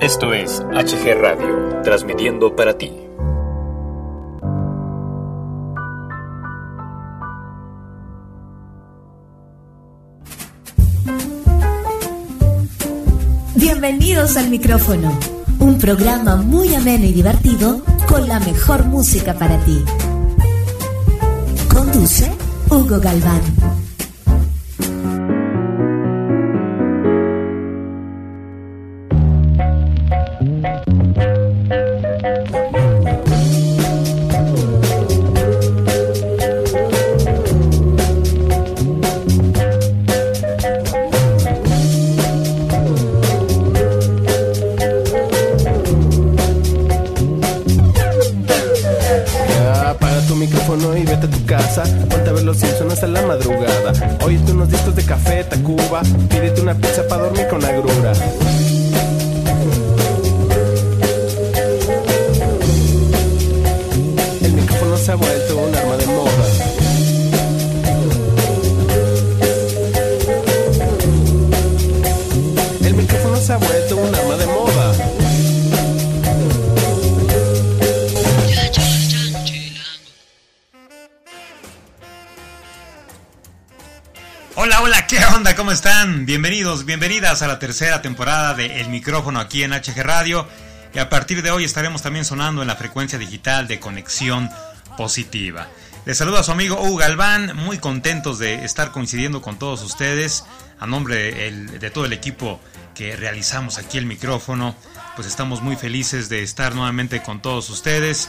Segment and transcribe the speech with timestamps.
[0.00, 2.92] Esto es HG Radio, transmitiendo para ti.
[13.56, 15.18] Bienvenidos al micrófono,
[15.58, 19.84] un programa muy ameno y divertido con la mejor música para ti.
[21.68, 22.30] Conduce
[22.70, 23.42] Hugo Galván.
[86.26, 90.48] Bienvenidos, bienvenidas a la tercera temporada de El Micrófono aquí en HG Radio.
[90.92, 94.50] Y a partir de hoy estaremos también sonando en la frecuencia digital de Conexión
[94.96, 95.68] Positiva.
[96.06, 100.44] Les saluda a su amigo Hugo Galván, muy contentos de estar coincidiendo con todos ustedes.
[100.80, 101.14] A nombre
[101.78, 102.58] de, todo el equipo
[102.96, 104.74] que realizamos aquí el micrófono,
[105.14, 108.28] pues estamos muy felices de estar nuevamente con todos ustedes.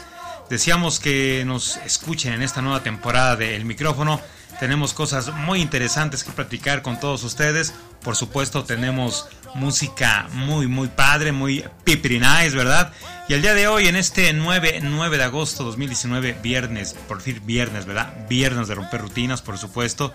[0.50, 4.20] Deseamos que nos escuchen en esta nueva temporada de El Micrófono.
[4.60, 7.72] Tenemos cosas muy interesantes que platicar con todos ustedes.
[8.02, 12.92] Por supuesto, tenemos música muy, muy padre, muy pipri nice, ¿verdad?
[13.28, 17.40] Y el día de hoy, en este 9, 9 de agosto 2019, viernes, por fin
[17.46, 18.12] viernes, ¿verdad?
[18.28, 20.12] Viernes de romper rutinas, por supuesto.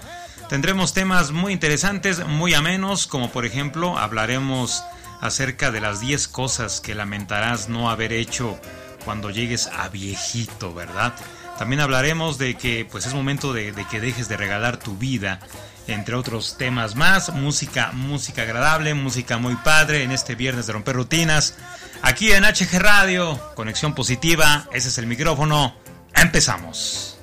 [0.48, 4.82] Tendremos temas muy interesantes, muy amenos, como por ejemplo, hablaremos
[5.20, 8.58] acerca de las 10 cosas que lamentarás no haber hecho
[9.04, 11.14] cuando llegues a viejito, ¿verdad?
[11.58, 15.40] También hablaremos de que pues es momento de, de que dejes de regalar tu vida
[15.86, 17.32] entre otros temas más.
[17.32, 21.54] Música, música agradable, música muy padre en este viernes de romper rutinas.
[22.02, 25.74] Aquí en HG Radio, conexión positiva, ese es el micrófono.
[26.14, 27.13] Empezamos.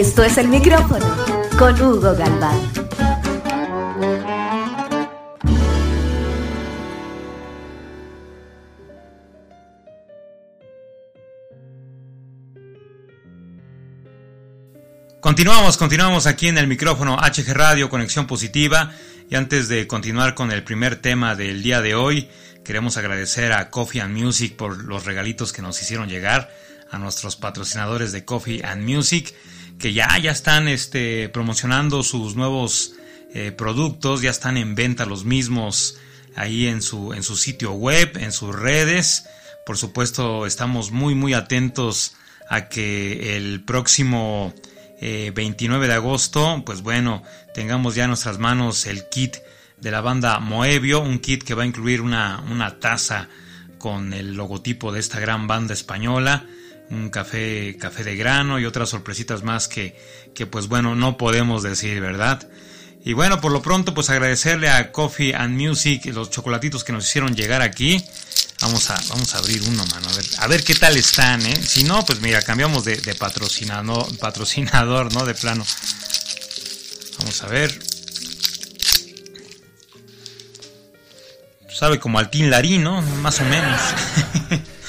[0.00, 1.04] Esto es el micrófono
[1.58, 2.58] con Hugo Galván.
[15.20, 18.94] Continuamos, continuamos aquí en el micrófono HG Radio, Conexión Positiva.
[19.28, 22.30] Y antes de continuar con el primer tema del día de hoy,
[22.64, 26.50] queremos agradecer a Coffee and Music por los regalitos que nos hicieron llegar,
[26.90, 29.34] a nuestros patrocinadores de Coffee and Music,
[29.80, 32.92] que ya, ya están este, promocionando sus nuevos
[33.34, 35.96] eh, productos, ya están en venta los mismos
[36.36, 39.24] ahí en su, en su sitio web, en sus redes.
[39.66, 42.14] Por supuesto, estamos muy, muy atentos
[42.48, 44.54] a que el próximo
[45.00, 47.22] 29 eh, de agosto, pues bueno,
[47.54, 49.36] tengamos ya en nuestras manos el kit
[49.80, 53.28] de la banda Moebio, un kit que va a incluir una, una taza
[53.78, 56.44] con el logotipo de esta gran banda española,
[56.90, 59.96] un café, café de grano y otras sorpresitas más que,
[60.34, 62.48] que pues bueno, no podemos decir, ¿verdad?
[63.04, 67.06] Y bueno, por lo pronto pues agradecerle a Coffee and Music los chocolatitos que nos
[67.08, 68.04] hicieron llegar aquí.
[68.60, 70.08] Vamos a, vamos a abrir uno, mano.
[70.10, 71.56] A ver, a ver qué tal están, ¿eh?
[71.62, 75.24] Si no, pues mira, cambiamos de, patrocinador, patrocinador, ¿no?
[75.24, 75.64] De plano.
[77.20, 77.78] Vamos a ver.
[81.72, 83.00] Sabe como al Larín, ¿no?
[83.00, 83.80] Más o menos.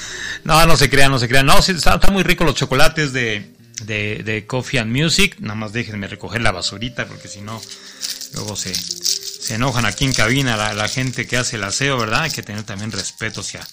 [0.44, 1.46] no, no se crean, no se crean.
[1.46, 3.54] No, están está muy rico los chocolates de,
[3.86, 5.38] de, Coffee and Music.
[5.40, 7.62] Nada más déjenme recoger la basurita porque si no,
[8.34, 12.24] luego se, se enojan aquí en cabina la, gente que hace el aseo, ¿verdad?
[12.24, 13.68] Hay que tener también respeto hacia,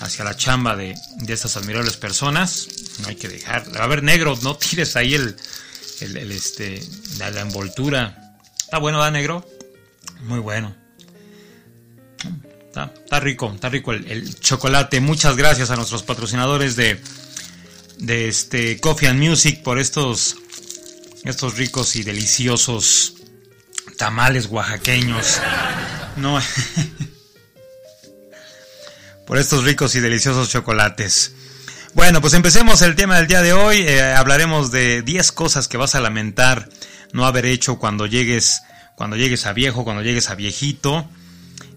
[0.00, 2.68] hacia la chamba de, de estas admirables personas.
[3.00, 3.64] No hay que dejar.
[3.78, 5.36] A ver, negro, no tires ahí el,
[6.00, 6.82] el, este,
[7.18, 8.36] la, envoltura.
[8.58, 9.48] Está bueno, ¿verdad, negro?
[10.22, 10.74] Muy bueno.
[12.74, 14.98] Está, está rico, está rico el, el, chocolate.
[14.98, 17.00] Muchas gracias a nuestros patrocinadores de,
[17.98, 20.34] de este Coffee and Music por estos,
[21.22, 23.14] estos ricos y deliciosos
[23.96, 25.38] tamales oaxaqueños.
[26.16, 26.40] No.
[29.24, 31.32] por estos ricos y deliciosos chocolates.
[31.92, 33.82] Bueno, pues empecemos el tema del día de hoy.
[33.82, 36.68] Eh, hablaremos de 10 cosas que vas a lamentar
[37.12, 38.62] no haber hecho cuando llegues,
[38.96, 41.08] cuando llegues a viejo, cuando llegues a viejito.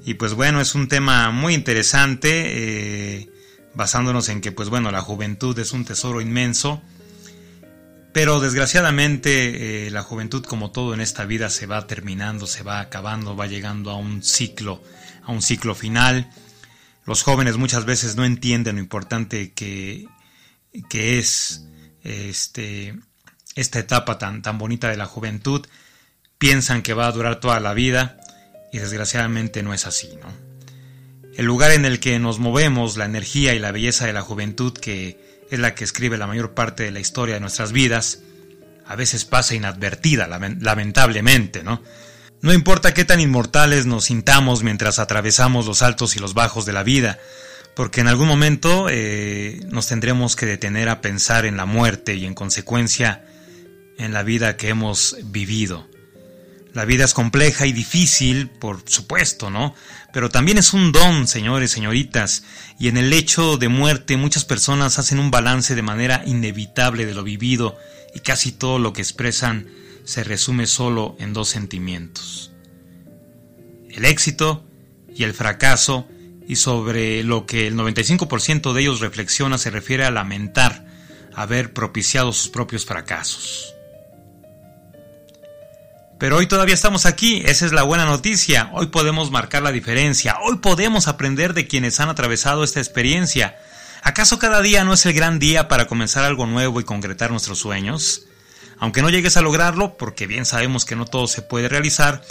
[0.08, 2.30] Y pues bueno, es un tema muy interesante.
[2.46, 3.30] Eh,
[3.74, 6.82] basándonos en que, pues bueno, la juventud es un tesoro inmenso,
[8.14, 12.80] pero desgraciadamente eh, la juventud, como todo en esta vida, se va terminando, se va
[12.80, 14.82] acabando, va llegando a un ciclo,
[15.26, 16.32] a un ciclo final.
[17.06, 20.08] Los jóvenes muchas veces no entienden lo importante que,
[20.90, 21.66] que es
[22.06, 22.98] este,
[23.56, 25.68] esta etapa tan, tan bonita de la juventud,
[26.38, 28.22] piensan que va a durar toda la vida
[28.78, 30.48] desgraciadamente no es así, ¿no?
[31.38, 34.74] el lugar en el que nos movemos, la energía y la belleza de la juventud,
[34.74, 38.22] que es la que escribe la mayor parte de la historia de nuestras vidas,
[38.88, 41.84] a veces pasa inadvertida, lamentablemente, ¿no?
[42.42, 46.74] No importa qué tan inmortales nos sintamos mientras atravesamos los altos y los bajos de
[46.74, 47.20] la vida,
[47.76, 52.26] porque en algún momento eh, nos tendremos que detener a pensar en la muerte y
[52.26, 53.24] en consecuencia
[54.00, 55.88] en la vida que hemos vivido.
[56.78, 59.74] La vida es compleja y difícil, por supuesto, ¿no?
[60.14, 62.44] Pero también es un don, señores, señoritas,
[62.78, 67.16] y en el hecho de muerte muchas personas hacen un balance de manera inevitable de
[67.16, 67.76] lo vivido
[68.14, 69.66] y casi todo lo que expresan
[70.04, 72.52] se resume solo en dos sentimientos.
[73.90, 74.64] El éxito
[75.16, 76.08] y el fracaso,
[76.48, 80.86] y sobre lo que el 95% de ellos reflexiona se refiere a lamentar
[81.34, 83.74] haber propiciado sus propios fracasos.
[86.20, 88.72] Pero hoy todavía estamos aquí, esa es la buena noticia.
[88.74, 93.58] Hoy podemos marcar la diferencia, hoy podemos aprender de quienes han atravesado esta experiencia.
[94.02, 97.60] ¿Acaso cada día no es el gran día para comenzar algo nuevo y concretar nuestros
[97.60, 98.26] sueños?
[98.80, 102.24] Aunque no llegues a lograrlo, porque bien sabemos que no todo se puede realizar,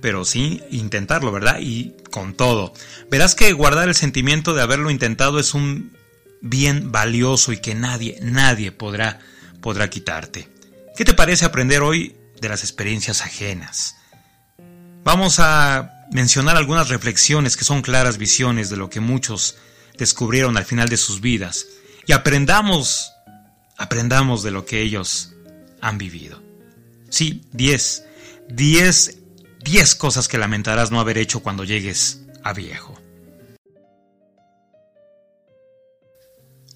[0.00, 1.58] pero sí intentarlo, ¿verdad?
[1.60, 2.72] Y con todo.
[3.10, 5.94] Verás que guardar el sentimiento de haberlo intentado es un
[6.40, 9.18] bien valioso y que nadie, nadie podrá,
[9.60, 10.48] podrá quitarte.
[10.96, 13.96] ¿Qué te parece aprender hoy de las experiencias ajenas.
[15.02, 19.56] Vamos a mencionar algunas reflexiones que son claras visiones de lo que muchos
[19.96, 21.66] descubrieron al final de sus vidas
[22.06, 23.12] y aprendamos,
[23.78, 25.32] aprendamos de lo que ellos
[25.80, 26.42] han vivido.
[27.08, 28.04] Sí, 10,
[28.50, 29.18] 10,
[29.64, 33.00] 10 cosas que lamentarás no haber hecho cuando llegues a viejo.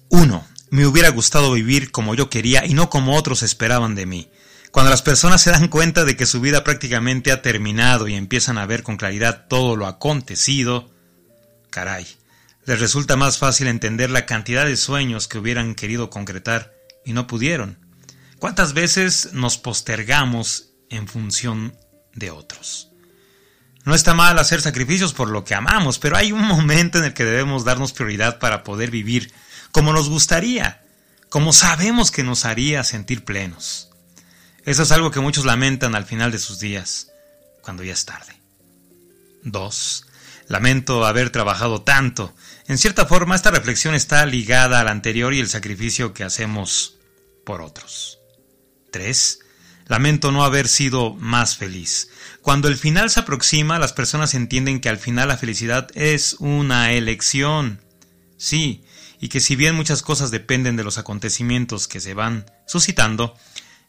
[0.09, 0.47] 1.
[0.71, 4.29] Me hubiera gustado vivir como yo quería y no como otros esperaban de mí.
[4.71, 8.57] Cuando las personas se dan cuenta de que su vida prácticamente ha terminado y empiezan
[8.57, 10.93] a ver con claridad todo lo acontecido,
[11.71, 12.05] caray,
[12.65, 16.73] les resulta más fácil entender la cantidad de sueños que hubieran querido concretar
[17.03, 17.79] y no pudieron.
[18.37, 21.75] ¿Cuántas veces nos postergamos en función
[22.13, 22.89] de otros?
[23.85, 27.13] No está mal hacer sacrificios por lo que amamos, pero hay un momento en el
[27.15, 29.33] que debemos darnos prioridad para poder vivir
[29.71, 30.83] como nos gustaría,
[31.29, 33.88] como sabemos que nos haría sentir plenos.
[34.69, 37.07] Eso es algo que muchos lamentan al final de sus días,
[37.63, 38.39] cuando ya es tarde.
[39.41, 40.05] 2.
[40.47, 42.35] Lamento haber trabajado tanto.
[42.67, 46.99] En cierta forma, esta reflexión está ligada a la anterior y el sacrificio que hacemos
[47.47, 48.19] por otros.
[48.91, 49.39] 3.
[49.87, 52.11] Lamento no haber sido más feliz.
[52.43, 56.91] Cuando el final se aproxima, las personas entienden que al final la felicidad es una
[56.91, 57.81] elección.
[58.37, 58.83] Sí,
[59.19, 63.35] y que si bien muchas cosas dependen de los acontecimientos que se van suscitando,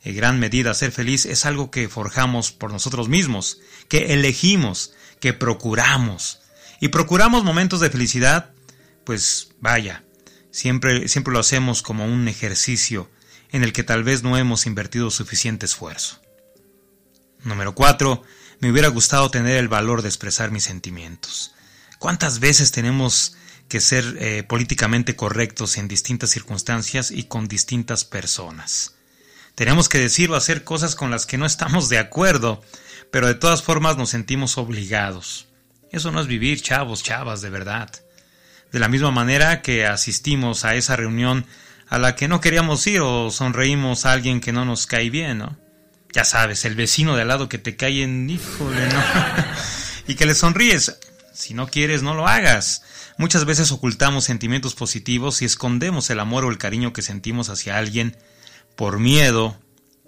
[0.03, 5.33] en gran medida ser feliz es algo que forjamos por nosotros mismos, que elegimos, que
[5.33, 6.41] procuramos.
[6.81, 8.53] Y procuramos momentos de felicidad,
[9.05, 10.05] pues vaya,
[10.51, 13.11] siempre, siempre lo hacemos como un ejercicio
[13.53, 16.21] en el que tal vez no hemos invertido suficiente esfuerzo.
[17.43, 18.23] Número 4.
[18.61, 21.53] Me hubiera gustado tener el valor de expresar mis sentimientos.
[21.99, 23.37] ¿Cuántas veces tenemos
[23.69, 28.95] que ser eh, políticamente correctos en distintas circunstancias y con distintas personas?
[29.55, 32.63] Tenemos que decir o hacer cosas con las que no estamos de acuerdo,
[33.11, 35.49] pero de todas formas nos sentimos obligados.
[35.91, 37.91] Eso no es vivir, chavos, chavas, de verdad.
[38.73, 41.47] De la misma manera que asistimos a esa reunión
[41.89, 45.39] a la que no queríamos ir o sonreímos a alguien que no nos cae bien,
[45.39, 45.59] ¿no?
[46.13, 49.03] Ya sabes, el vecino de al lado que te cae en híjole, ¿no?
[50.07, 50.99] y que le sonríes.
[51.33, 52.83] Si no quieres, no lo hagas.
[53.17, 57.77] Muchas veces ocultamos sentimientos positivos y escondemos el amor o el cariño que sentimos hacia
[57.77, 58.17] alguien
[58.81, 59.61] por miedo,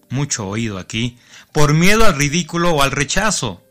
[0.08, 1.18] mucho oído aquí,
[1.52, 3.62] por miedo al ridículo o al rechazo.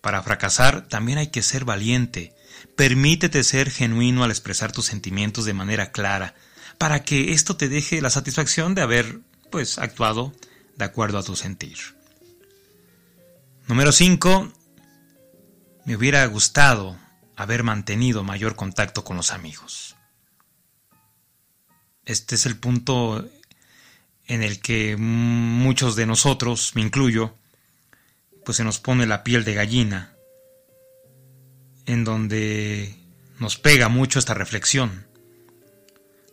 [0.00, 2.34] Para fracasar también hay que ser valiente.
[2.74, 6.34] Permítete ser genuino al expresar tus sentimientos de manera clara,
[6.78, 9.20] para que esto te deje la satisfacción de haber,
[9.52, 10.32] pues, actuado
[10.76, 11.78] de acuerdo a tu sentir.
[13.68, 14.52] Número 5.
[15.84, 16.98] Me hubiera gustado
[17.36, 19.94] haber mantenido mayor contacto con los amigos.
[22.04, 23.30] Este es el punto
[24.30, 27.34] en el que muchos de nosotros, me incluyo,
[28.44, 30.14] pues se nos pone la piel de gallina,
[31.84, 32.94] en donde
[33.40, 35.08] nos pega mucho esta reflexión.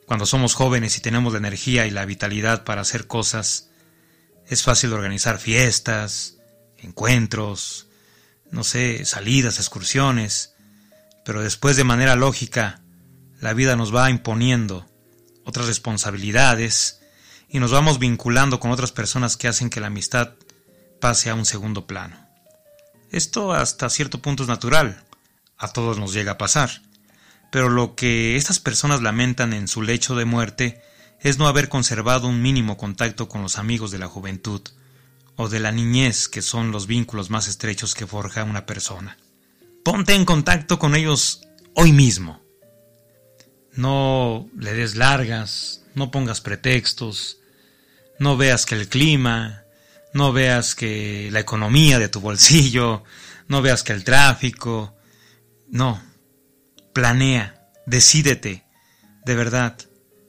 [0.05, 3.71] Cuando somos jóvenes y tenemos la energía y la vitalidad para hacer cosas,
[4.45, 6.37] es fácil organizar fiestas,
[6.77, 7.87] encuentros,
[8.51, 10.53] no sé, salidas, excursiones,
[11.25, 12.79] pero después de manera lógica,
[13.41, 14.87] la vida nos va imponiendo
[15.45, 16.96] otras responsabilidades,
[17.49, 20.33] y nos vamos vinculando con otras personas que hacen que la amistad
[20.99, 22.17] pase a un segundo plano.
[23.11, 25.03] Esto hasta cierto punto es natural,
[25.57, 26.81] a todos nos llega a pasar,
[27.51, 30.81] pero lo que estas personas lamentan en su lecho de muerte
[31.19, 34.61] es no haber conservado un mínimo contacto con los amigos de la juventud
[35.35, 39.17] o de la niñez, que son los vínculos más estrechos que forja una persona.
[39.83, 41.41] Ponte en contacto con ellos
[41.73, 42.41] hoy mismo.
[43.73, 47.39] No le des largas, no pongas pretextos,
[48.19, 49.63] no veas que el clima,
[50.13, 53.03] no veas que la economía de tu bolsillo,
[53.47, 54.95] no veas que el tráfico,
[55.69, 56.01] no,
[56.93, 58.63] planea, decídete,
[59.25, 59.75] de verdad,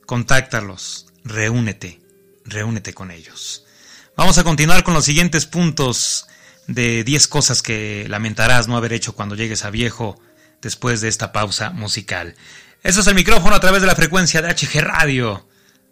[0.06, 2.00] contáctalos, reúnete,
[2.44, 3.64] reúnete con ellos.
[4.16, 6.26] Vamos a continuar con los siguientes puntos
[6.66, 10.18] de 10 cosas que lamentarás no haber hecho cuando llegues a viejo
[10.62, 12.34] después de esta pausa musical.
[12.82, 15.46] Eso es el micrófono a través de la frecuencia de HG Radio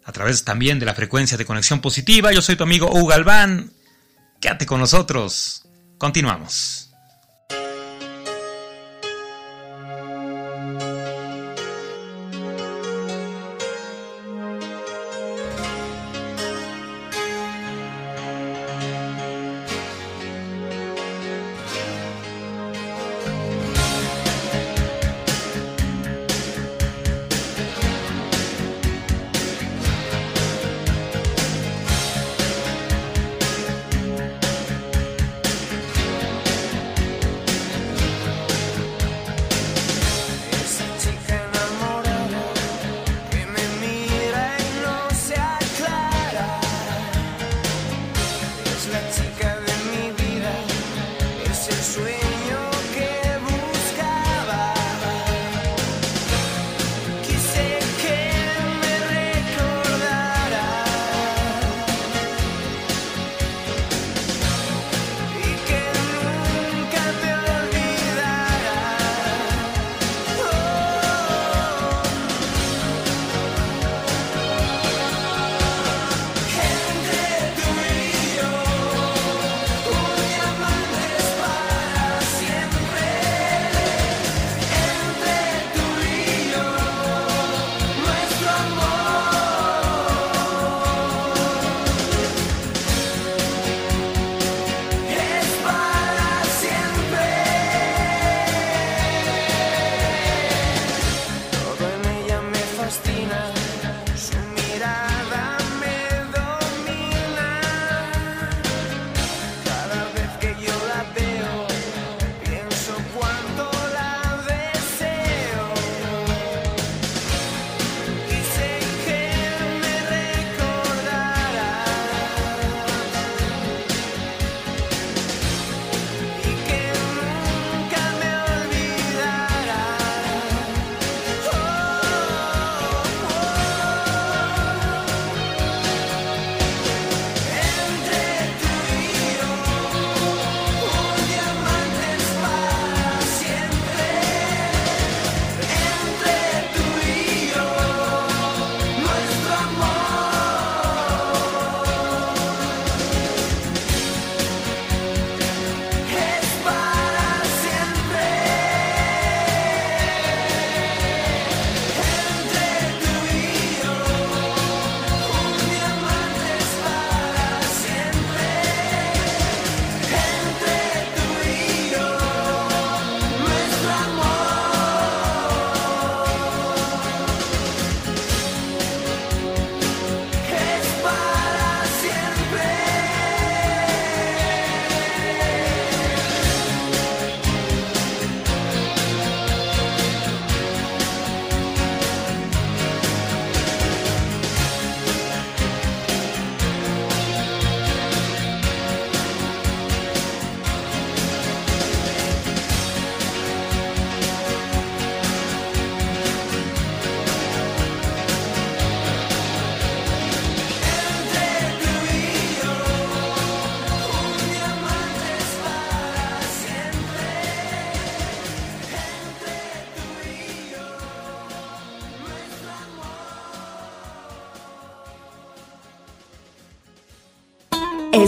[0.07, 2.31] a través también de la frecuencia de conexión positiva.
[2.31, 3.73] Yo soy tu amigo Hugo Galván.
[4.39, 5.67] Quédate con nosotros.
[5.97, 6.86] Continuamos.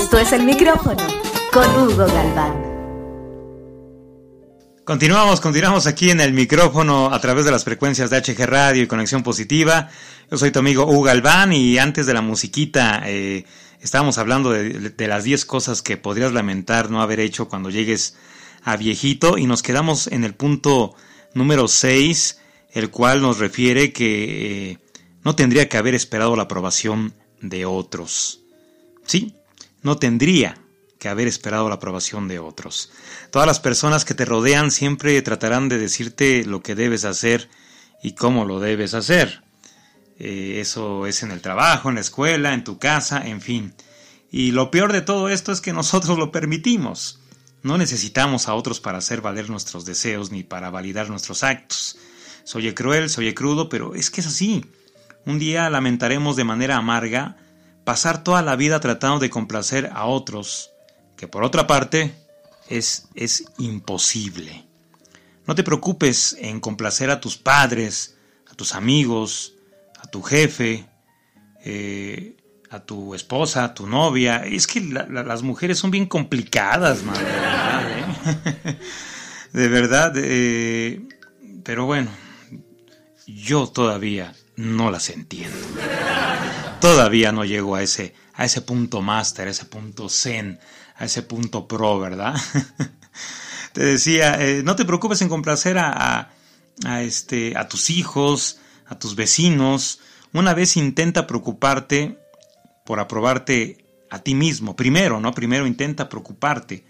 [0.09, 1.05] Esto es el micrófono
[1.53, 2.63] con Hugo Galván.
[4.83, 8.87] Continuamos, continuamos aquí en el micrófono a través de las frecuencias de HG Radio y
[8.87, 9.87] Conexión Positiva.
[10.31, 13.45] Yo soy tu amigo Hugo Galván y antes de la musiquita eh,
[13.81, 18.17] estábamos hablando de, las 10 cosas que podrías lamentar no haber hecho cuando llegues
[18.63, 20.95] a viejito y nos quedamos en el punto
[21.35, 22.39] número 6,
[22.71, 24.77] el cual nos refiere que eh,
[25.23, 28.39] no tendría que haber esperado la aprobación de otros.
[29.05, 29.35] Sí,
[29.81, 30.57] no tendría
[30.99, 32.91] que haber esperado la aprobación de otros.
[33.31, 37.49] Todas las personas que te rodean siempre tratarán de decirte lo que debes hacer
[38.03, 39.41] y cómo lo debes hacer.
[40.19, 43.73] Eh, eso es en el trabajo, en la escuela, en tu casa, en fin.
[44.31, 47.19] Y lo peor de todo esto es que nosotros lo permitimos.
[47.63, 51.97] No necesitamos a otros para hacer valer nuestros deseos ni para validar nuestros actos.
[52.43, 54.65] Soy cruel, soy crudo, pero es que es así.
[55.25, 57.37] Un día lamentaremos de manera amarga
[57.89, 60.69] pasar toda la vida tratando de complacer a otros,
[61.17, 62.13] que por otra parte
[62.67, 64.63] es, es imposible.
[65.47, 68.15] No te preocupes en complacer a tus padres,
[68.47, 69.55] a tus amigos,
[69.99, 70.85] a tu jefe,
[71.65, 72.37] eh,
[72.69, 74.45] a tu esposa, a tu novia.
[74.45, 78.67] Es que las mujeres son bien complicadas, madre, de verdad.
[78.67, 78.77] ¿eh?
[79.51, 81.07] de verdad eh,
[81.63, 82.11] pero bueno,
[83.25, 85.57] yo todavía no las entiendo.
[86.79, 90.59] Todavía no llego a ese, a ese punto máster, a ese punto zen,
[90.95, 92.35] a ese punto pro, ¿verdad?
[93.73, 96.31] te decía, eh, no te preocupes en complacer a,
[96.85, 99.99] a, este, a tus hijos, a tus vecinos.
[100.31, 102.17] Una vez intenta preocuparte
[102.85, 104.77] por aprobarte a ti mismo.
[104.77, 105.33] Primero, ¿no?
[105.33, 106.85] Primero intenta preocuparte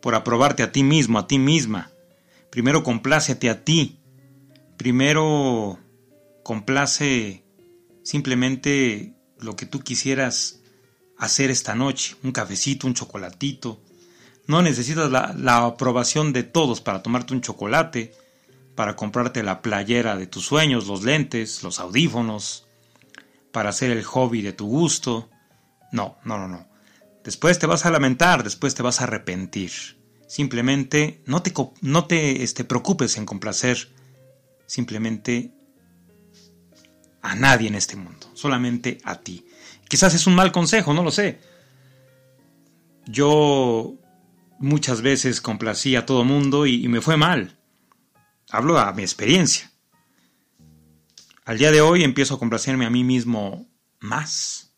[0.00, 1.90] por aprobarte a ti mismo, a ti misma.
[2.50, 3.98] Primero complácete a ti.
[4.76, 5.80] Primero
[6.44, 7.44] complace
[8.04, 10.60] simplemente lo que tú quisieras
[11.18, 12.16] hacer esta noche.
[12.22, 13.80] Un cafecito, un chocolatito.
[14.46, 18.14] No necesitas la, la aprobación de todos para tomarte un chocolate,
[18.74, 22.66] para comprarte la playera de tus sueños, los lentes, los audífonos,
[23.52, 25.28] para hacer el hobby de tu gusto,
[25.92, 26.66] no, no, no, no.
[27.22, 29.70] Después te vas a lamentar, después te vas a arrepentir.
[30.26, 31.52] Simplemente no te,
[31.82, 33.92] no te este, preocupes en complacer
[34.66, 35.52] simplemente
[37.22, 39.46] a nadie en este mundo, solamente a ti.
[39.88, 41.40] Quizás es un mal consejo, no lo sé.
[43.06, 43.94] Yo
[44.58, 47.58] muchas veces complací a todo mundo y, me fue mal.
[48.50, 49.70] Hablo a mi experiencia.
[51.44, 53.68] Al día de hoy empiezo a complacerme a mí mismo
[54.00, 54.74] más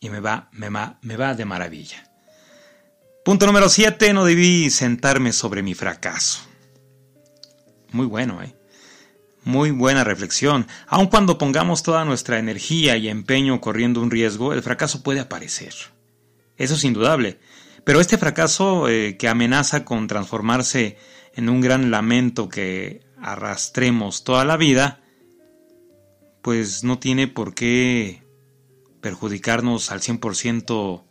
[0.00, 2.10] y me va, me va, me va de maravilla.
[3.24, 6.42] Punto número 7, no debí sentarme sobre mi fracaso.
[7.90, 8.54] Muy bueno, ¿eh?
[9.46, 10.66] Muy buena reflexión.
[10.88, 15.72] Aun cuando pongamos toda nuestra energía y empeño corriendo un riesgo, el fracaso puede aparecer.
[16.56, 17.38] Eso es indudable.
[17.84, 20.98] Pero este fracaso eh, que amenaza con transformarse
[21.32, 25.00] en un gran lamento que arrastremos toda la vida,
[26.42, 28.24] pues no tiene por qué
[29.00, 31.04] perjudicarnos al 100%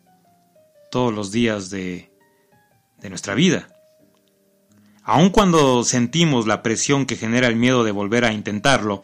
[0.92, 2.12] todos los días de,
[2.98, 3.75] de nuestra vida.
[5.08, 9.04] Aun cuando sentimos la presión que genera el miedo de volver a intentarlo,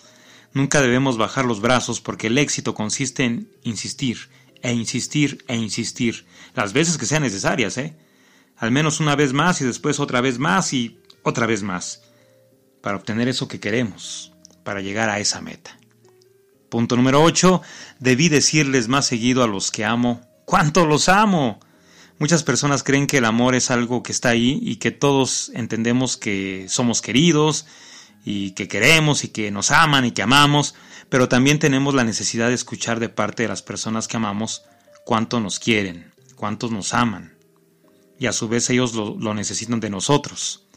[0.51, 4.29] nunca debemos bajar los brazos porque el éxito consiste en insistir,
[4.63, 7.95] e insistir, e insistir, las veces que sean necesarias, ¿eh?
[8.57, 12.01] Al menos una vez más y después otra vez más y otra vez más,
[12.81, 14.31] para obtener eso que queremos,
[14.63, 15.77] para llegar a esa meta.
[16.69, 17.61] Punto número 8.
[17.99, 20.21] Debí decirles más seguido a los que amo.
[20.45, 21.59] ¡Cuánto los amo!
[22.21, 26.17] Muchas personas creen que el amor es algo que está ahí y que todos entendemos
[26.17, 27.65] que somos queridos
[28.23, 30.75] y que queremos y que nos aman y que amamos,
[31.09, 34.61] pero también tenemos la necesidad de escuchar de parte de las personas que amamos
[35.03, 37.33] cuánto nos quieren, cuántos nos aman.
[38.19, 40.67] Y a su vez ellos lo, necesitan de nosotros.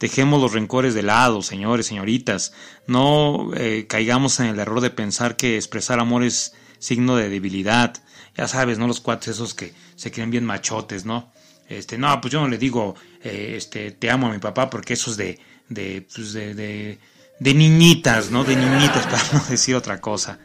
[0.00, 2.52] Dejemos los rencores de lado, señores, señoritas.
[2.88, 8.03] No eh, caigamos en el error de pensar que expresar amor es signo de debilidad.
[8.36, 8.86] Ya sabes, ¿no?
[8.86, 11.32] Los cuates esos que se creen bien machotes, ¿no?
[11.68, 14.94] Este, no, pues yo no le digo, eh, este, te amo a mi papá porque
[14.94, 16.98] eso es de, de, pues de, de,
[17.38, 18.44] de niñitas, ¿no?
[18.44, 20.38] De niñitas, para no decir otra cosa.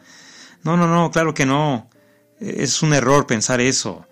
[0.62, 1.90] No, no, no, claro que no.
[2.38, 4.06] Es un error pensar eso.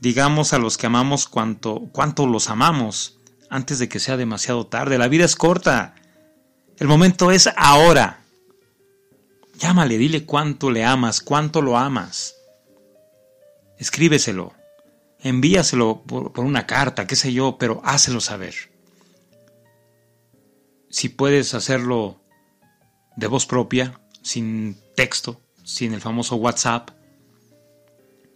[0.00, 3.18] Digamos a los que amamos cuánto, cuánto los amamos
[3.50, 4.98] antes de que sea demasiado tarde.
[4.98, 5.94] La vida es corta.
[6.78, 8.20] El momento es ahora.
[9.58, 12.34] Llámale, dile cuánto le amas, cuánto lo amas.
[13.82, 14.54] Escríbeselo.
[15.18, 18.54] Envíaselo por, una carta, qué sé yo, pero hácelo saber.
[20.88, 22.20] Si puedes hacerlo
[23.16, 26.90] de voz propia, sin texto, sin el famoso WhatsApp,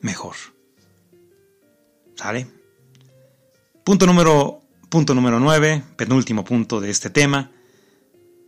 [0.01, 0.35] mejor.
[2.17, 2.49] ¿Sale?
[3.85, 7.53] Punto número, punto número 9, penúltimo punto de este tema.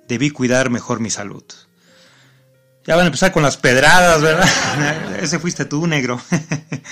[0.08, 1.44] Debí cuidar mejor mi salud.
[2.88, 5.20] Ya van a empezar con las pedradas, ¿verdad?
[5.22, 6.18] Ese fuiste tú, negro.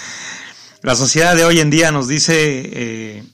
[0.82, 3.24] La sociedad de hoy en día nos dice eh,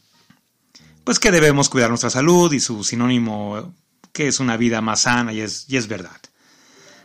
[1.02, 3.74] pues que debemos cuidar nuestra salud y su sinónimo
[4.12, 6.20] que es una vida más sana y es, y es verdad.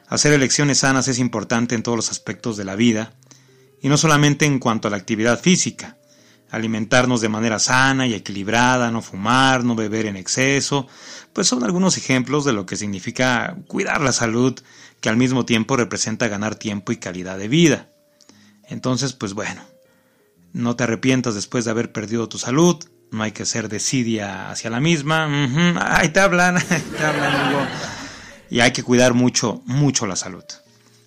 [0.07, 3.13] Hacer elecciones sanas es importante en todos los aspectos de la vida
[3.81, 5.97] y no solamente en cuanto a la actividad física.
[6.51, 10.87] Alimentarnos de manera sana y equilibrada, no fumar, no beber en exceso,
[11.33, 14.57] pues son algunos ejemplos de lo que significa cuidar la salud
[15.01, 17.89] que al mismo tiempo representa ganar tiempo y calidad de vida.
[18.67, 19.61] Entonces, pues bueno,
[20.53, 24.69] no te arrepientas después de haber perdido tu salud, no hay que ser desidia hacia
[24.69, 25.27] la misma.
[25.79, 26.55] Ay, te hablan,
[26.97, 27.69] te hablan,
[28.49, 30.43] Y hay que cuidar mucho, mucho la salud.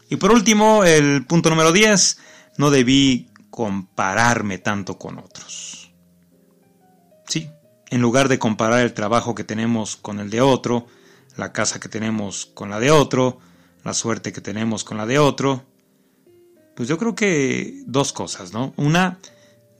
[0.08, 2.18] Y por último, el punto número 10,
[2.56, 5.92] no debí compararme tanto con otros.
[7.28, 7.48] Sí,
[7.90, 10.86] en lugar de comparar el trabajo que tenemos con el de otro,
[11.36, 13.38] la casa que tenemos con la de otro,
[13.84, 15.64] la suerte que tenemos con la de otro,
[16.76, 18.72] pues yo creo que dos cosas, ¿no?
[18.76, 19.18] Una,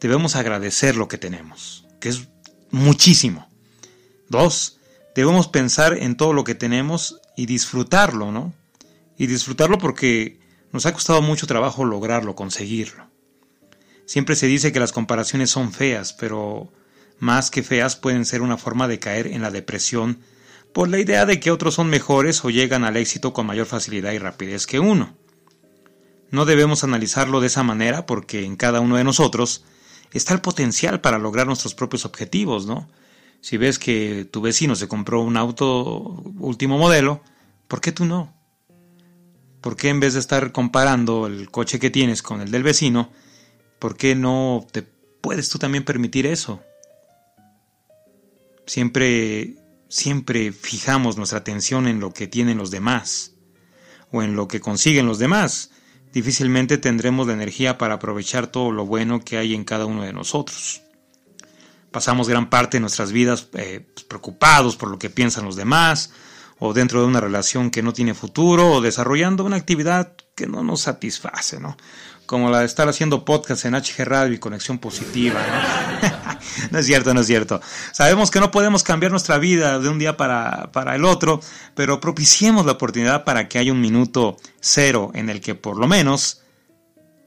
[0.01, 2.29] debemos agradecer lo que tenemos que es
[2.71, 3.49] muchísimo.
[4.29, 4.79] Dos,
[5.15, 8.53] debemos pensar en todo lo que tenemos y disfrutarlo, ¿no?
[9.17, 10.41] Y disfrutarlo porque
[10.73, 13.09] nos ha costado mucho trabajo lograrlo, conseguirlo.
[14.07, 16.73] Siempre se dice que las comparaciones son feas, pero
[17.19, 20.21] más que feas pueden ser una forma de caer en la depresión
[20.73, 24.13] por la idea de que otros son mejores o llegan al éxito con mayor facilidad
[24.13, 25.17] y rapidez que uno.
[26.31, 29.65] No debemos analizarlo de esa manera porque en cada uno de nosotros
[30.13, 32.89] está el potencial para lograr nuestros propios objetivos, ¿no?
[33.41, 37.23] Si ves que tu vecino se compró un auto último modelo,
[37.69, 38.35] ¿por qué tú no?
[39.61, 43.11] ¿Por qué en vez de estar comparando el coche que tienes con el del vecino,
[43.79, 46.63] por qué no te puedes tú también permitir eso?
[48.67, 49.57] Siempre
[49.91, 53.33] siempre fijamos nuestra atención en lo que tienen los demás
[54.11, 55.71] o en lo que consiguen los demás
[56.13, 60.13] difícilmente tendremos la energía para aprovechar todo lo bueno que hay en cada uno de
[60.13, 60.83] nosotros.
[61.91, 66.13] Pasamos gran parte de nuestras vidas eh, pues, preocupados por lo que piensan los demás,
[66.59, 70.63] o dentro de una relación que no tiene futuro, o desarrollando una actividad que no
[70.63, 71.77] nos satisface, ¿no?
[72.31, 76.39] Como la de estar haciendo podcast en HG Radio y Conexión Positiva, ¿no?
[76.71, 77.61] no es cierto, no es cierto.
[77.91, 81.41] Sabemos que no podemos cambiar nuestra vida de un día para, para el otro,
[81.75, 85.89] pero propiciemos la oportunidad para que haya un minuto cero en el que por lo
[85.89, 86.43] menos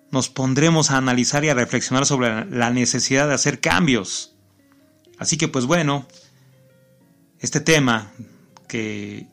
[0.10, 4.38] nos pondremos a analizar y a reflexionar sobre la necesidad de hacer cambios.
[5.20, 6.08] Así que pues bueno,
[7.42, 8.14] este tema
[8.70, 9.28] que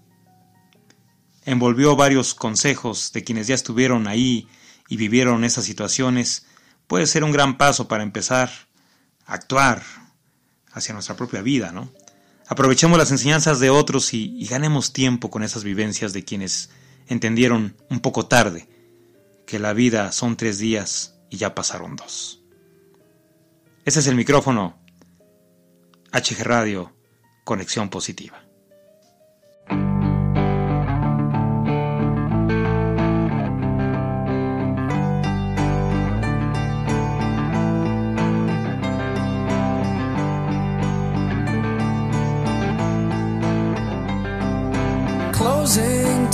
[1.45, 4.49] envolvió varios consejos de quienes ya estuvieron ahí
[4.91, 6.45] y vivieron esas situaciones,
[6.89, 8.51] puede ser un gran paso para empezar
[9.25, 9.83] a actuar
[10.73, 11.91] hacia nuestra propia vida, ¿no?
[12.49, 16.71] Aprovechemos las enseñanzas de otros y, ganemos tiempo con esas vivencias de quienes
[17.07, 18.69] entendieron un poco tarde
[19.47, 22.43] que la vida son tres días y ya pasaron dos.
[23.85, 24.77] Ese es el micrófono
[26.13, 26.93] HG Radio,
[27.45, 28.45] Conexión Positiva.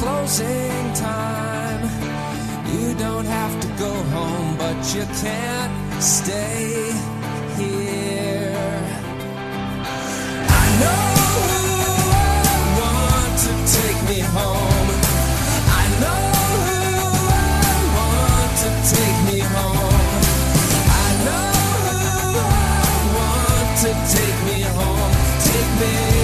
[0.00, 1.82] Closing time.
[2.72, 6.92] You don't have to go home, but you can't stay
[7.56, 8.78] here
[10.62, 11.04] I know
[11.48, 11.62] who
[12.80, 14.88] want to take me home.
[15.82, 16.22] I know
[16.66, 16.80] who
[17.98, 20.02] want to take me home.
[21.04, 21.50] I know
[21.86, 22.44] who
[23.18, 25.12] want to take me home.
[25.48, 26.17] Take me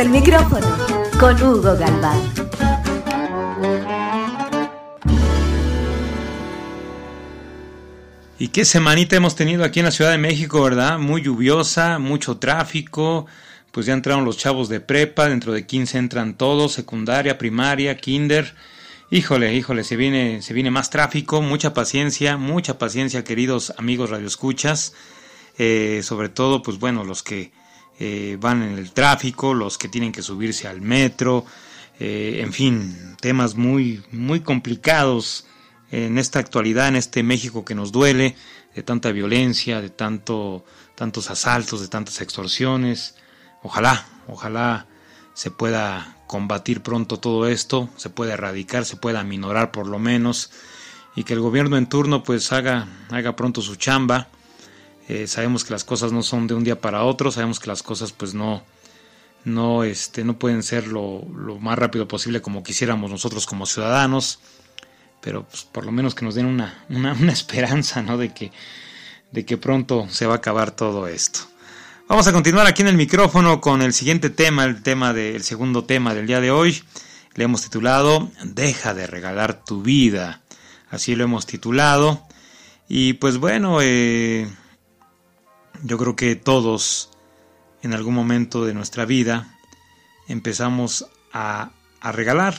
[0.00, 0.66] el micrófono
[1.18, 2.18] con Hugo Galván.
[8.38, 10.98] Y qué semanita hemos tenido aquí en la Ciudad de México, ¿verdad?
[10.98, 13.26] Muy lluviosa, mucho tráfico,
[13.72, 18.54] pues ya entraron los chavos de prepa, dentro de 15 entran todos, secundaria, primaria, kinder.
[19.10, 24.94] Híjole, híjole, se viene, se viene más tráfico, mucha paciencia, mucha paciencia, queridos amigos radioescuchas.
[25.58, 27.52] Eh, sobre todo, pues bueno, los que
[28.00, 31.44] eh, van en el tráfico, los que tienen que subirse al metro,
[31.98, 35.46] eh, en fin, temas muy, muy complicados
[35.90, 38.36] en esta actualidad, en este México que nos duele,
[38.74, 43.16] de tanta violencia, de tanto, tantos asaltos, de tantas extorsiones.
[43.62, 44.86] Ojalá, ojalá
[45.34, 50.50] se pueda combatir pronto todo esto, se pueda erradicar, se pueda aminorar por lo menos,
[51.16, 54.28] y que el gobierno en turno pues haga, haga pronto su chamba.
[55.10, 57.82] Eh, sabemos que las cosas no son de un día para otro, sabemos que las
[57.82, 58.62] cosas pues no,
[59.44, 61.24] no, este, no pueden ser lo,
[61.60, 64.38] más rápido posible como quisiéramos nosotros como ciudadanos
[65.20, 68.18] pero pues, por lo menos que nos den una, una, una, esperanza, ¿no?
[68.18, 68.52] De que,
[69.32, 71.40] de que pronto se va a acabar todo esto.
[72.06, 75.86] Vamos a continuar aquí en el micrófono con el siguiente tema, el tema del segundo
[75.86, 76.84] tema del día de hoy.
[77.34, 80.40] Le hemos titulado Deja de regalar tu vida.
[80.88, 82.22] Así lo hemos titulado.
[82.88, 84.48] Y pues bueno, eh,
[85.82, 87.10] yo creo que todos
[87.82, 89.58] en algún momento de nuestra vida
[90.28, 92.54] empezamos a, a regalar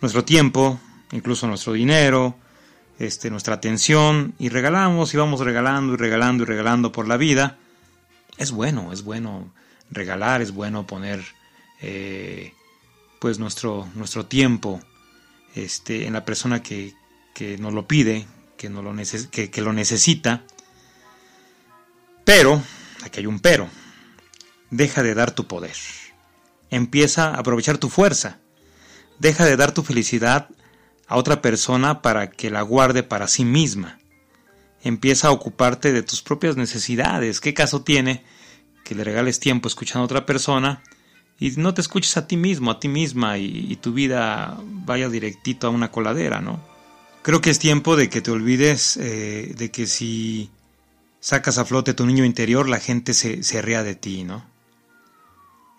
[0.00, 0.80] nuestro tiempo,
[1.12, 2.36] incluso nuestro dinero,
[2.98, 7.58] este, nuestra atención, y regalamos y vamos regalando y regalando y regalando por la vida.
[8.36, 9.52] Es bueno, es bueno
[9.90, 11.24] regalar, es bueno poner
[11.80, 12.54] eh,
[13.18, 14.80] pues nuestro, nuestro tiempo
[15.54, 16.94] este, en la persona que,
[17.34, 18.94] que nos lo pide, que, no lo
[19.30, 20.44] que, que lo necesita.
[22.32, 22.62] Pero,
[23.02, 23.68] aquí hay un pero,
[24.70, 25.74] deja de dar tu poder.
[26.70, 28.38] Empieza a aprovechar tu fuerza.
[29.18, 30.48] Deja de dar tu felicidad
[31.08, 33.98] a otra persona para que la guarde para sí misma.
[34.84, 37.40] Empieza a ocuparte de tus propias necesidades.
[37.40, 38.22] ¿Qué caso tiene
[38.84, 40.84] que le regales tiempo escuchando a otra persona
[41.40, 45.66] y no te escuches a ti mismo, a ti misma y, tu vida vaya directito
[45.66, 46.60] a una coladera, ¿no?
[47.22, 50.48] Creo que es tiempo de que te olvides eh, de que si
[51.20, 54.44] sacas a flote tu niño interior, la gente se, se ría de ti, ¿no?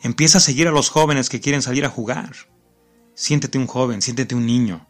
[0.02, 2.32] Empieza a seguir a los jóvenes que quieren salir a jugar.
[3.14, 4.88] Siéntete un joven, siéntete un niño.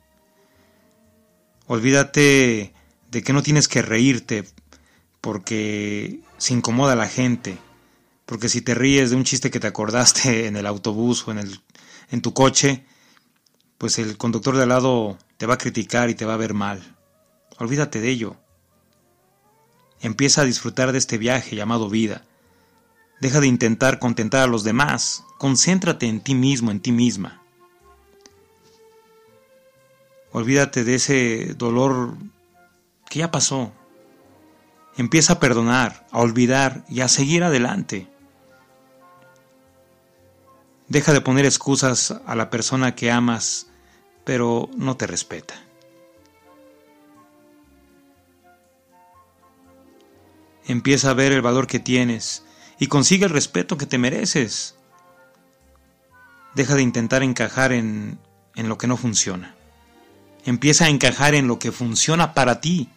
[1.67, 2.73] Olvídate
[3.09, 4.45] de que no tienes que reírte
[5.19, 7.57] porque se incomoda a la gente.
[8.25, 11.39] Porque si te ríes de un chiste que te acordaste en el autobús o en,
[11.39, 11.59] el,
[12.09, 12.85] en tu coche,
[13.77, 16.53] pues el conductor de al lado te va a criticar y te va a ver
[16.53, 16.97] mal.
[17.57, 18.37] Olvídate de ello.
[20.01, 22.23] Empieza a disfrutar de este viaje llamado vida.
[23.21, 25.23] Deja de intentar contentar a los demás.
[25.37, 27.41] Concéntrate en ti mismo, en ti misma.
[30.31, 32.15] Olvídate de ese dolor
[33.09, 33.71] que ya pasó.
[34.97, 38.07] Empieza a perdonar, a olvidar y a seguir adelante.
[40.87, 43.67] Deja de poner excusas a la persona que amas,
[44.25, 45.70] pero no te respeta.
[50.65, 52.43] Empieza a ver el valor que tienes
[52.79, 54.75] y consigue el respeto que te mereces.
[56.55, 58.19] Deja de intentar encajar en,
[58.55, 59.55] en lo que no funciona.
[60.45, 62.89] Empieza a encajar en lo que funciona para ti.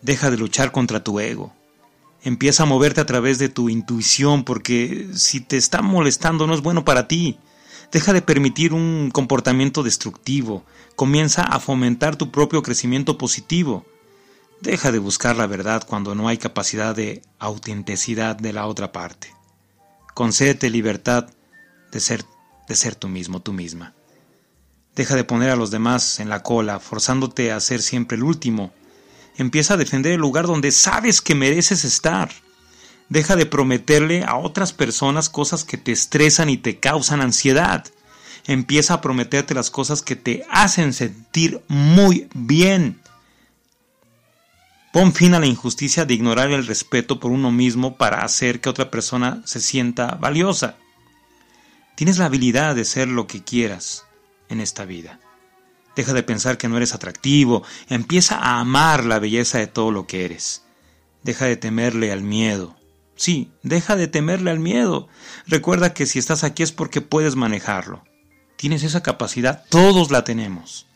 [0.00, 1.52] Deja de luchar contra tu ego.
[2.22, 6.62] Empieza a moverte a través de tu intuición porque si te está molestando no es
[6.62, 7.38] bueno para ti.
[7.92, 10.64] Deja de permitir un comportamiento destructivo.
[10.96, 13.84] Comienza a fomentar tu propio crecimiento positivo.
[14.60, 19.34] Deja de buscar la verdad cuando no hay capacidad de autenticidad de la otra parte.
[20.14, 21.28] Concédete libertad
[21.92, 22.24] de ser,
[22.68, 23.94] de ser tú mismo, tú misma.
[24.94, 28.72] Deja de poner a los demás en la cola, forzándote a ser siempre el último.
[29.36, 32.30] Empieza a defender el lugar donde sabes que mereces estar.
[33.08, 37.84] Deja de prometerle a otras personas cosas que te estresan y te causan ansiedad.
[38.46, 43.00] Empieza a prometerte las cosas que te hacen sentir muy bien.
[44.94, 48.68] Pon fin a la injusticia de ignorar el respeto por uno mismo para hacer que
[48.68, 50.76] otra persona se sienta valiosa.
[51.96, 54.04] Tienes la habilidad de ser lo que quieras
[54.48, 55.18] en esta vida.
[55.96, 60.06] Deja de pensar que no eres atractivo, empieza a amar la belleza de todo lo
[60.06, 60.62] que eres.
[61.24, 62.76] Deja de temerle al miedo.
[63.16, 65.08] Sí, deja de temerle al miedo.
[65.48, 68.04] Recuerda que si estás aquí es porque puedes manejarlo.
[68.54, 70.86] Tienes esa capacidad, todos la tenemos.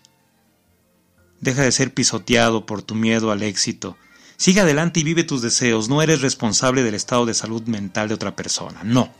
[1.40, 3.96] Deja de ser pisoteado por tu miedo al éxito.
[4.36, 5.88] Sigue adelante y vive tus deseos.
[5.88, 8.80] No eres responsable del estado de salud mental de otra persona.
[8.84, 9.10] No.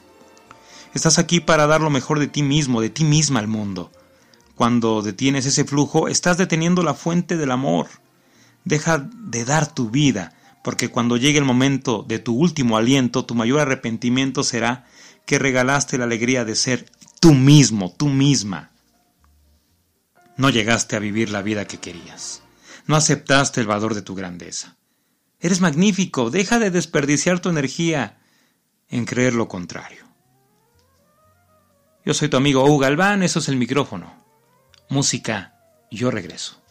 [0.94, 3.90] Estás aquí para dar lo mejor de ti mismo, de ti misma al mundo.
[4.54, 7.88] Cuando detienes ese flujo, estás deteniendo la fuente del amor.
[8.64, 13.34] Deja de dar tu vida, porque cuando llegue el momento de tu último aliento, tu
[13.34, 14.86] mayor arrepentimiento será
[15.26, 16.90] que regalaste la alegría de ser
[17.20, 18.70] tú mismo, tú misma.
[20.38, 22.42] No llegaste a vivir la vida que querías.
[22.86, 24.76] No aceptaste el valor de tu grandeza.
[25.40, 28.18] Eres magnífico, deja de desperdiciar tu energía
[28.88, 30.04] en creer lo contrario.
[32.04, 34.24] Yo soy tu amigo Hugo Galván, eso es el micrófono.
[34.88, 35.54] Música,
[35.90, 36.62] yo regreso.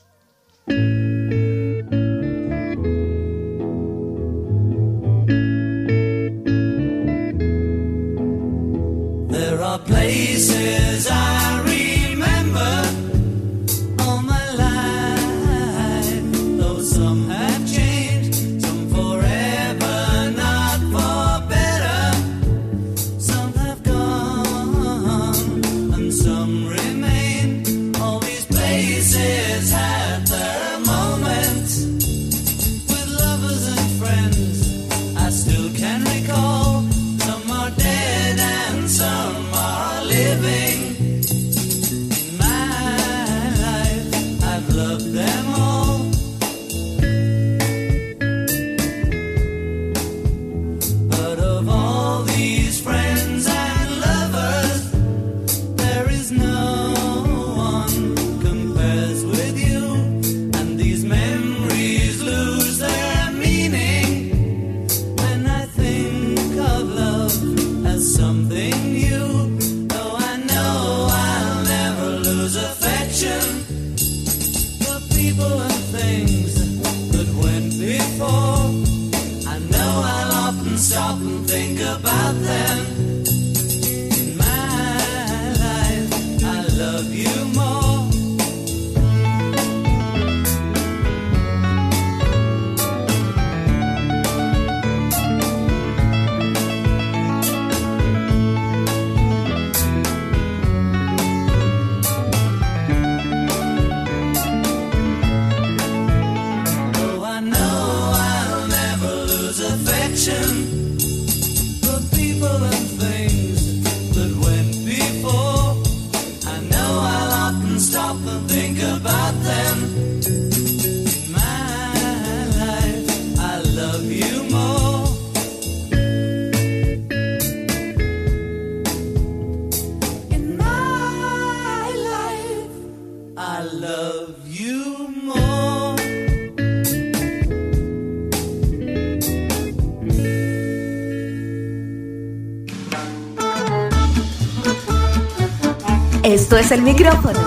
[146.69, 147.39] El micrófono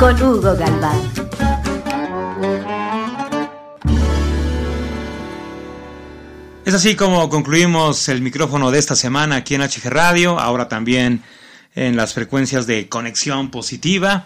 [0.00, 0.98] con Hugo Galván.
[6.64, 11.22] Es así como concluimos el micrófono de esta semana aquí en HG Radio, ahora también
[11.76, 14.24] en las frecuencias de conexión positiva.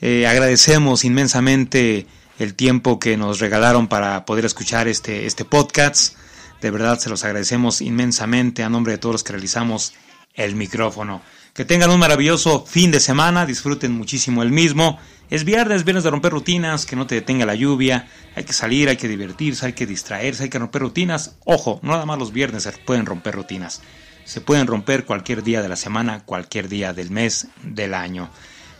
[0.00, 2.06] Eh, agradecemos inmensamente
[2.38, 6.16] el tiempo que nos regalaron para poder escuchar este, este podcast.
[6.62, 9.92] De verdad se los agradecemos inmensamente a nombre de todos los que realizamos
[10.34, 11.20] el micrófono.
[11.54, 14.98] Que tengan un maravilloso fin de semana, disfruten muchísimo el mismo.
[15.28, 18.08] Es viernes, viernes de romper rutinas, que no te detenga la lluvia.
[18.34, 21.36] Hay que salir, hay que divertirse, hay que distraerse, hay que romper rutinas.
[21.44, 23.82] Ojo, no nada más los viernes se pueden romper rutinas.
[24.24, 28.30] Se pueden romper cualquier día de la semana, cualquier día del mes, del año.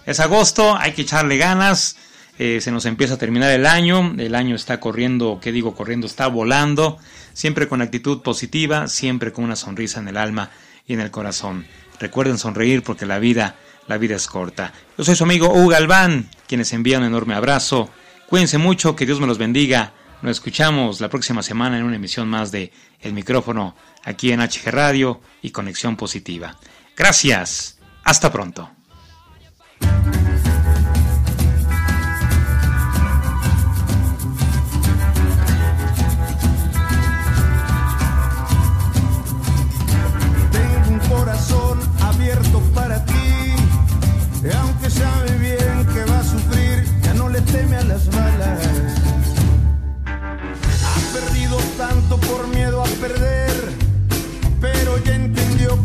[0.06, 1.96] Es agosto, hay que echarle ganas.
[2.38, 4.14] Eh, se nos empieza a terminar el año.
[4.16, 6.06] El año está corriendo, ¿qué digo corriendo?
[6.06, 6.96] Está volando.
[7.34, 10.50] Siempre con actitud positiva, siempre con una sonrisa en el alma
[10.86, 11.66] y en el corazón.
[12.02, 13.54] Recuerden sonreír porque la vida,
[13.86, 14.72] la vida es corta.
[14.98, 17.90] Yo soy su amigo Hugo Galván, quienes envían un enorme abrazo.
[18.28, 19.92] Cuídense mucho, que Dios me los bendiga.
[20.20, 24.72] Nos escuchamos la próxima semana en una emisión más de El micrófono aquí en HG
[24.72, 26.56] Radio y Conexión Positiva.
[26.96, 27.78] Gracias.
[28.02, 28.68] Hasta pronto.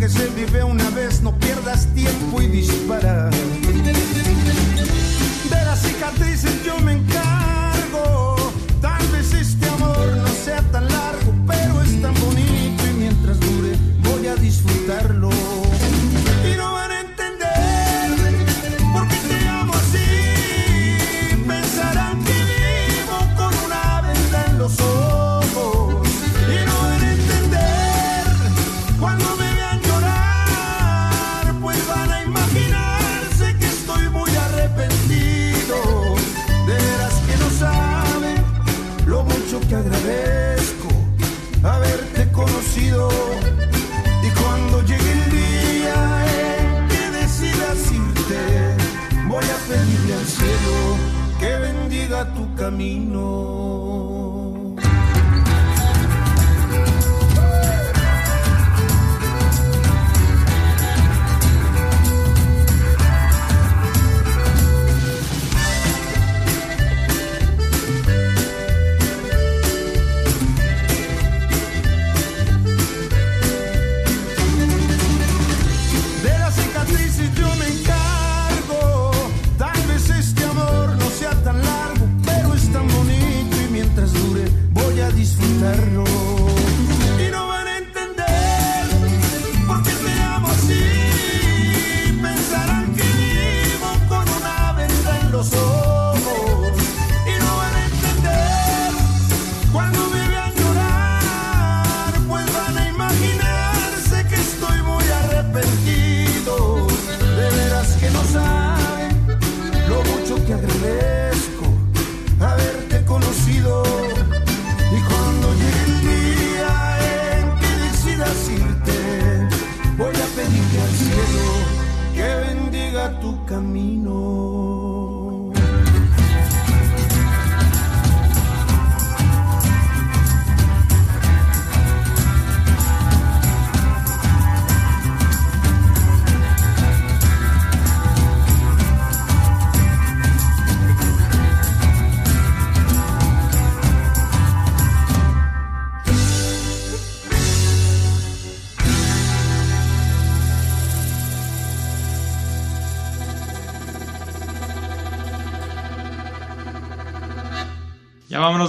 [0.10, 3.30] se vive una vez, no pierdas tiempo y dispara.
[5.50, 11.82] De las cicatrices yo me encargo, tal vez este amor no sea tan largo, pero
[11.82, 15.37] es tan bonito y mientras dure voy a disfrutarlo.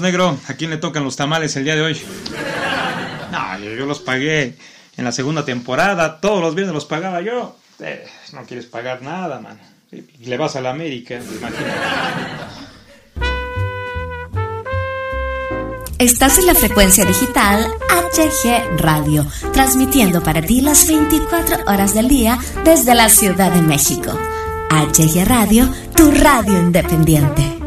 [0.01, 0.39] Negro.
[0.49, 2.01] ¿A quién le tocan los tamales el día de hoy?
[3.31, 4.57] No, yo, los pagué
[4.97, 6.21] en la segunda temporada.
[6.21, 7.57] Todos los viernes los pagaba yo.
[7.81, 9.59] Eh, no quieres pagar nada, man.
[10.21, 11.65] Le vas a la América, imagínate.
[15.99, 22.39] Estás en la frecuencia digital HG Radio, transmitiendo para ti las 24 horas del día
[22.65, 24.13] desde la Ciudad de México.
[24.71, 27.58] HG Radio, tu radio independiente.